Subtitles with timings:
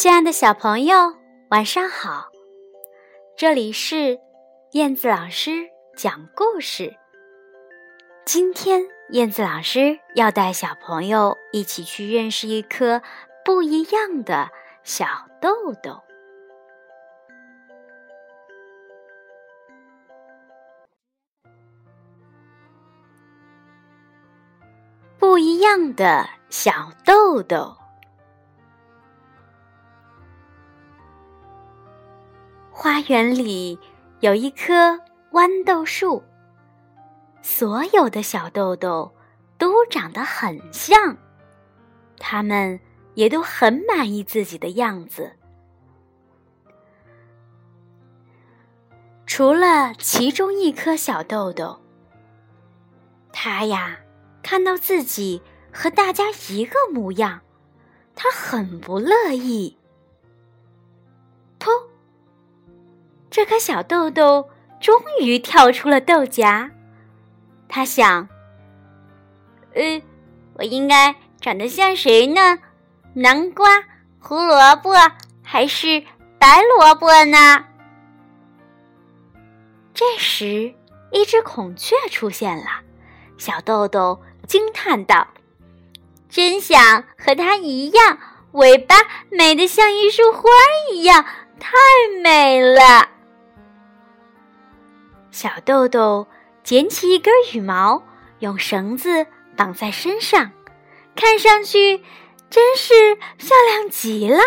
[0.00, 1.14] 亲爱的小朋友，
[1.50, 2.30] 晚上好！
[3.36, 4.18] 这里是
[4.72, 6.96] 燕子老师讲故事。
[8.24, 8.80] 今天，
[9.10, 13.02] 燕子老师要带小朋友一起去认识一颗
[13.44, 14.48] 不一样的
[14.84, 15.06] 小
[15.38, 16.02] 豆豆。
[25.18, 27.76] 不一样的小豆豆。
[32.82, 33.78] 花园里
[34.20, 34.98] 有一棵
[35.32, 36.24] 豌豆树，
[37.42, 39.14] 所有的小豆豆
[39.58, 41.14] 都长得很像，
[42.18, 42.80] 它们
[43.12, 45.36] 也都很满意自己的样子。
[49.26, 51.82] 除了其中一颗小豆豆，
[53.30, 53.98] 它呀
[54.42, 57.42] 看到自己和大家一个模样，
[58.14, 59.76] 它很不乐意。
[63.40, 64.50] 这颗小豆豆
[64.82, 66.70] 终于跳出了豆荚，
[67.70, 68.28] 他想
[69.72, 70.02] ：“呃，
[70.52, 72.58] 我应该长得像谁呢？
[73.14, 73.82] 南瓜、
[74.18, 74.92] 胡萝卜
[75.42, 76.04] 还是
[76.38, 77.64] 白萝卜呢？”
[79.94, 80.74] 这时，
[81.10, 82.66] 一只孔雀出现了，
[83.38, 85.26] 小豆豆惊叹道
[86.28, 88.18] ：“真想和它一样，
[88.52, 88.96] 尾巴
[89.30, 90.42] 美得像一束花
[90.92, 91.24] 一样，
[91.58, 91.72] 太
[92.22, 93.08] 美了！”
[95.40, 96.26] 小豆豆
[96.62, 98.02] 捡起一根羽毛，
[98.40, 100.50] 用绳子绑在身上，
[101.16, 102.04] 看上去
[102.50, 104.42] 真是漂亮极了。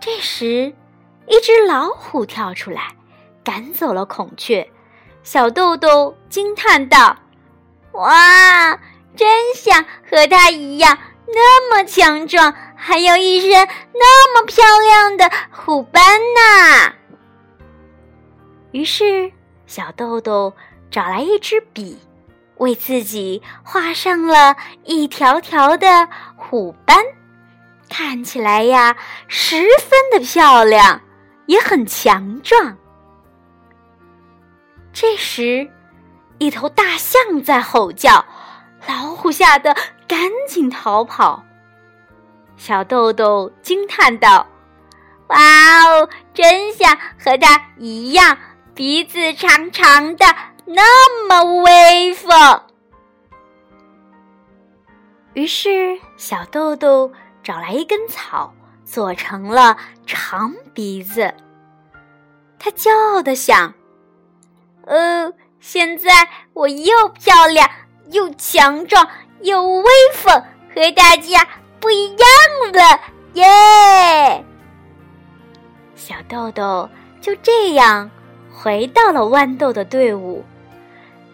[0.00, 0.74] 这时，
[1.28, 2.96] 一只老虎跳出来，
[3.44, 4.68] 赶走了孔雀。
[5.22, 7.16] 小豆豆惊叹道
[7.94, 8.76] ：“哇，
[9.14, 10.98] 真想和它一样，
[11.28, 13.50] 那么强壮，还有一身
[13.92, 16.94] 那么漂亮的虎斑呢！”
[18.74, 19.30] 于是，
[19.68, 20.52] 小豆豆
[20.90, 21.96] 找来一支笔，
[22.56, 26.96] 为自己画上了一条条的虎斑，
[27.88, 28.96] 看起来呀，
[29.28, 31.00] 十分的漂亮，
[31.46, 32.76] 也很强壮。
[34.92, 35.70] 这时，
[36.38, 38.24] 一头大象在吼叫，
[38.88, 39.72] 老虎吓得
[40.08, 40.18] 赶
[40.48, 41.44] 紧逃跑。
[42.56, 44.48] 小豆豆惊叹道
[45.30, 45.38] ：“哇
[45.84, 48.36] 哦，真像和它一样！”
[48.74, 50.26] 鼻子长长的，
[50.64, 52.60] 那么威风。
[55.34, 58.52] 于是，小豆豆找来一根草，
[58.84, 59.76] 做成了
[60.06, 61.32] 长鼻子。
[62.58, 63.72] 他骄傲的想
[64.86, 67.70] ：“呃，现在我又漂亮，
[68.10, 69.08] 又强壮，
[69.42, 70.34] 又威风，
[70.74, 71.46] 和大家
[71.78, 72.26] 不一样
[72.72, 73.00] 了，
[73.34, 74.44] 耶！”
[75.94, 76.88] 小豆豆
[77.20, 78.10] 就这样。
[78.54, 80.44] 回到了豌豆的队伍，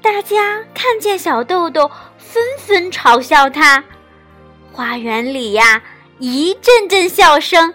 [0.02, 3.84] 大家看见小豆豆，纷纷嘲笑他。
[4.72, 5.82] 花园里呀，
[6.18, 7.74] 一阵阵笑声。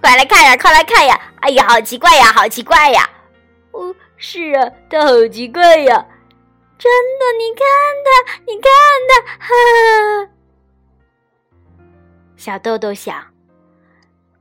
[0.00, 1.20] 快来看呀，快来看呀！
[1.40, 3.08] 哎呀，好奇怪呀，好奇怪呀！
[3.72, 6.06] 哦，是啊，他好奇怪呀！
[6.78, 7.62] 真的，你看
[8.06, 8.08] 他，
[8.46, 8.72] 你看
[9.08, 9.12] 他，
[9.46, 10.30] 哈！
[12.36, 13.22] 小豆豆想，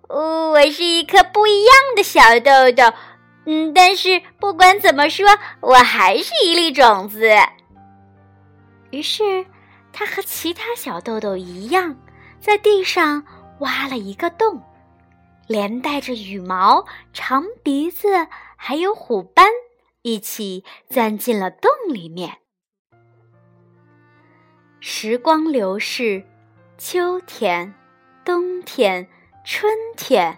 [0.08, 2.96] 哦，我是一颗不一样的小豆豆。
[3.46, 5.26] 嗯，但是不管怎么说，
[5.62, 7.30] 我还是一粒种子。
[8.92, 9.46] 于是，
[9.92, 11.96] 他和其他小豆豆一样，
[12.40, 13.24] 在地上
[13.60, 14.62] 挖了一个洞，
[15.48, 18.08] 连带着羽毛、长鼻子
[18.56, 19.48] 还有虎斑
[20.02, 22.38] 一起钻进了洞里面。
[24.80, 26.24] 时光流逝，
[26.78, 27.74] 秋天、
[28.24, 29.08] 冬天、
[29.44, 30.38] 春天，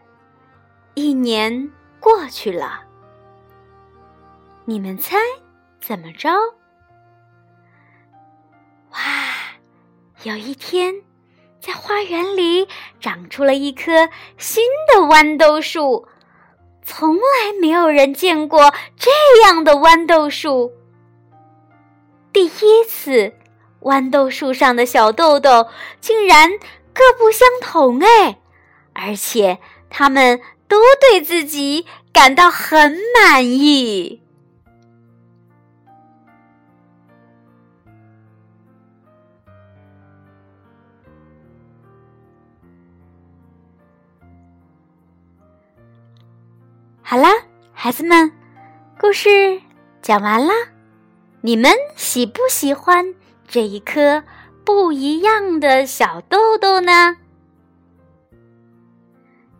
[0.95, 2.83] 一年过去了。
[4.66, 5.18] 你们猜
[5.81, 6.30] 怎么着？
[8.92, 8.98] 哇！
[10.24, 10.94] 有一天，
[11.60, 12.68] 在花园里
[13.00, 16.08] 长出了一棵新的豌豆树，
[16.84, 19.10] 从来没有人见过这
[19.44, 20.72] 样的豌豆树。
[22.31, 23.34] 第一次，
[23.81, 25.68] 豌豆树上的小豆豆
[26.00, 26.52] 竟然
[26.94, 28.40] 各不相同哎，
[28.94, 29.57] 而且
[29.90, 34.22] 他们都对自己感到很满意。
[47.12, 47.28] 好啦，
[47.74, 48.31] 孩子们，
[48.98, 49.62] 故事
[50.02, 50.54] 讲完啦。
[51.42, 53.13] 你们喜不喜欢
[53.46, 54.24] 这一颗
[54.63, 57.18] 不一样的小豆豆呢？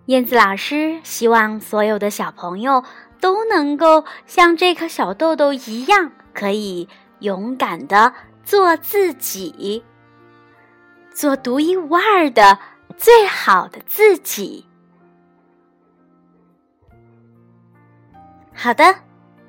[0.06, 2.86] 燕子老师希望所有的小朋友
[3.20, 6.88] 都能够像这颗小豆豆一样，可以
[7.20, 8.14] 勇敢的
[8.46, 9.84] 做自己，
[11.14, 12.58] 做独一无二的
[12.96, 14.66] 最好的自己。
[18.54, 18.84] 好的，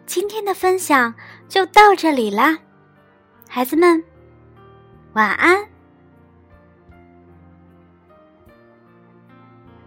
[0.06, 1.14] 今天的分享
[1.49, 2.58] 就到这里啦，
[3.49, 4.02] 孩子们，
[5.12, 5.71] 晚安。